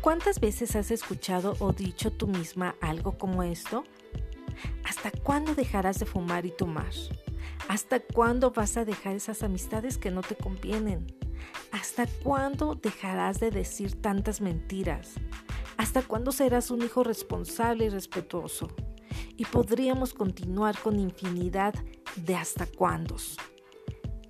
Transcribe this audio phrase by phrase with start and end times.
[0.00, 3.84] ¿Cuántas veces has escuchado o dicho tú misma algo como esto?
[4.82, 6.90] ¿Hasta cuándo dejarás de fumar y tomar?
[7.68, 11.06] ¿Hasta cuándo vas a dejar esas amistades que no te convienen?
[11.70, 15.16] ¿Hasta cuándo dejarás de decir tantas mentiras?
[15.76, 18.68] ¿Hasta cuándo serás un hijo responsable y respetuoso?
[19.36, 21.74] Y podríamos continuar con infinidad
[22.16, 23.16] de hasta cuándo.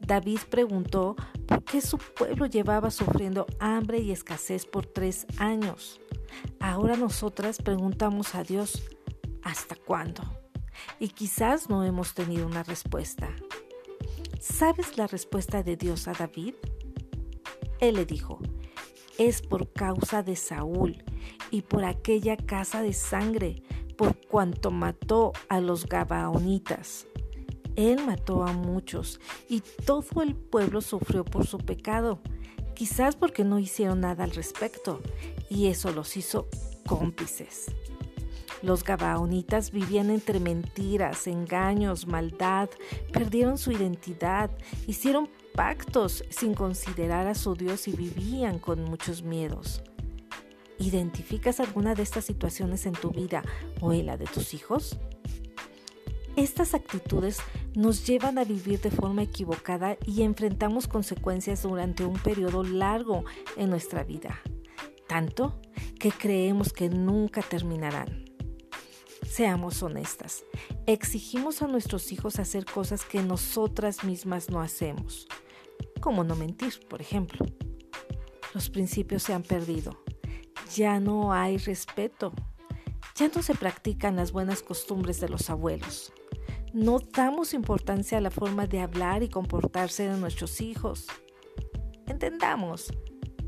[0.00, 6.00] David preguntó por qué su pueblo llevaba sufriendo hambre y escasez por tres años.
[6.60, 8.82] Ahora nosotras preguntamos a Dios,
[9.42, 10.22] ¿hasta cuándo?
[10.98, 13.28] Y quizás no hemos tenido una respuesta.
[14.40, 16.54] ¿Sabes la respuesta de Dios a David?
[17.80, 18.40] Él le dijo,
[19.18, 21.02] es por causa de Saúl
[21.50, 23.62] y por aquella casa de sangre,
[23.96, 27.06] por cuanto mató a los Gabaonitas.
[27.76, 32.20] Él mató a muchos y todo el pueblo sufrió por su pecado,
[32.74, 35.00] quizás porque no hicieron nada al respecto,
[35.48, 36.48] y eso los hizo
[36.86, 37.66] cómplices.
[38.62, 42.70] Los Gabaonitas vivían entre mentiras, engaños, maldad,
[43.12, 44.50] perdieron su identidad,
[44.86, 49.82] hicieron pactos sin considerar a su Dios y vivían con muchos miedos.
[50.78, 53.42] ¿Identificas alguna de estas situaciones en tu vida
[53.80, 54.98] o en la de tus hijos?
[56.36, 57.38] Estas actitudes
[57.76, 63.24] nos llevan a vivir de forma equivocada y enfrentamos consecuencias durante un periodo largo
[63.58, 64.40] en nuestra vida,
[65.06, 65.60] tanto
[66.00, 68.24] que creemos que nunca terminarán.
[69.28, 70.42] Seamos honestas,
[70.86, 75.28] exigimos a nuestros hijos hacer cosas que nosotras mismas no hacemos,
[76.00, 77.44] como no mentir, por ejemplo.
[78.54, 80.02] Los principios se han perdido,
[80.74, 82.32] ya no hay respeto,
[83.14, 86.14] ya no se practican las buenas costumbres de los abuelos.
[86.76, 91.06] No damos importancia a la forma de hablar y comportarse de nuestros hijos.
[92.06, 92.92] Entendamos,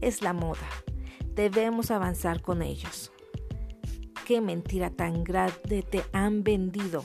[0.00, 0.68] es la moda.
[1.34, 3.10] Debemos avanzar con ellos.
[4.24, 7.04] Qué mentira tan grande te han vendido.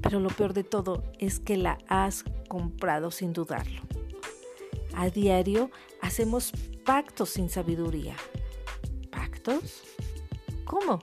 [0.00, 3.82] Pero lo peor de todo es que la has comprado sin dudarlo.
[4.94, 6.52] A diario hacemos
[6.86, 8.16] pactos sin sabiduría.
[9.10, 9.82] ¿Pactos?
[10.64, 11.00] ¿Cómo?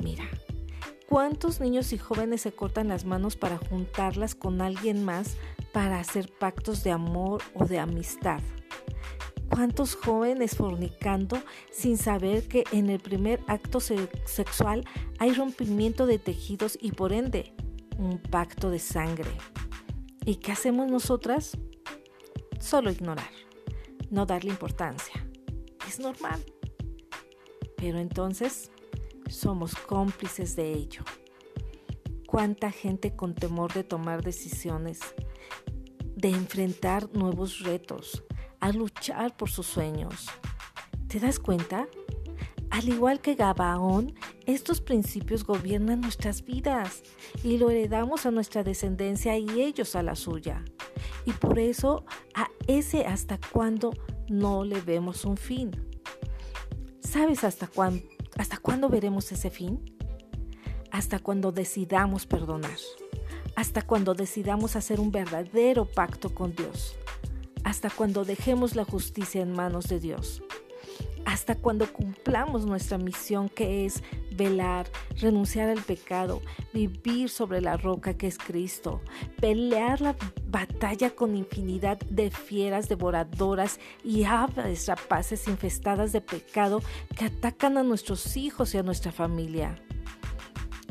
[0.00, 0.28] Mira,
[1.14, 5.36] ¿Cuántos niños y jóvenes se cortan las manos para juntarlas con alguien más
[5.72, 8.40] para hacer pactos de amor o de amistad?
[9.48, 14.84] ¿Cuántos jóvenes fornicando sin saber que en el primer acto sexual
[15.20, 17.54] hay rompimiento de tejidos y por ende
[17.96, 19.30] un pacto de sangre?
[20.24, 21.56] ¿Y qué hacemos nosotras?
[22.58, 23.30] Solo ignorar,
[24.10, 25.24] no darle importancia.
[25.86, 26.44] Es normal.
[27.76, 28.72] Pero entonces
[29.28, 31.02] somos cómplices de ello.
[32.26, 35.00] Cuánta gente con temor de tomar decisiones,
[36.16, 38.24] de enfrentar nuevos retos,
[38.60, 40.28] a luchar por sus sueños.
[41.08, 41.86] ¿Te das cuenta?
[42.70, 44.14] Al igual que Gabaón,
[44.46, 47.02] estos principios gobiernan nuestras vidas
[47.42, 50.64] y lo heredamos a nuestra descendencia y ellos a la suya.
[51.24, 53.92] Y por eso a ese hasta cuándo
[54.28, 55.70] no le vemos un fin.
[57.00, 58.13] ¿Sabes hasta cuándo?
[58.38, 59.80] ¿Hasta cuándo veremos ese fin?
[60.90, 62.78] Hasta cuando decidamos perdonar.
[63.56, 66.96] Hasta cuando decidamos hacer un verdadero pacto con Dios.
[67.62, 70.42] Hasta cuando dejemos la justicia en manos de Dios
[71.24, 74.02] hasta cuando cumplamos nuestra misión que es
[74.32, 74.86] velar,
[75.16, 76.42] renunciar al pecado,
[76.72, 79.00] vivir sobre la roca que es Cristo,
[79.40, 80.16] pelear la
[80.48, 86.82] batalla con infinidad de fieras devoradoras y aves rapaces infestadas de pecado
[87.16, 89.76] que atacan a nuestros hijos y a nuestra familia.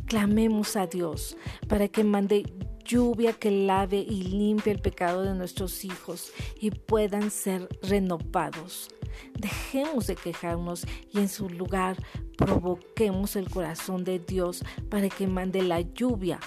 [0.06, 2.44] Clamemos a Dios para que mande
[2.86, 8.90] lluvia que lave y limpie el pecado de nuestros hijos y puedan ser renovados.
[9.34, 11.98] Dejemos de quejarnos y en su lugar
[12.38, 16.40] provoquemos el corazón de Dios para que mande la lluvia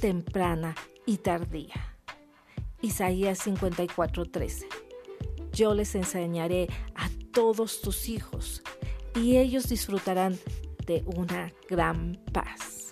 [0.00, 0.74] temprana
[1.06, 1.96] y tardía.
[2.82, 4.66] Isaías 54:13
[5.52, 8.62] Yo les enseñaré a todos tus hijos
[9.14, 10.38] y ellos disfrutarán
[10.86, 12.85] de una gran paz.